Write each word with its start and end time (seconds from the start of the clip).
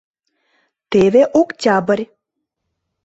Теве 0.91 1.23
октябрь. 1.41 2.05